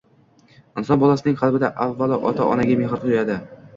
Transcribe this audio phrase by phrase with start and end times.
[0.81, 3.37] Inson bolasining qalbida avvalo ota-onaga mehr quyadi